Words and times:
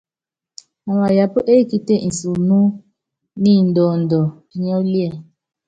Amayapá 0.91 1.39
ekíte 1.55 1.95
nsunú 2.09 2.59
ni 3.41 3.51
ndɔɔndɔ 3.67 4.19
pinyɔ́líɛ. 4.47 5.09